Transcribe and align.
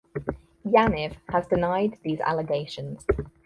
Yaniv 0.65 1.15
has 1.29 1.45
denied 1.45 1.95
these 2.03 2.19
allegations. 2.21 3.05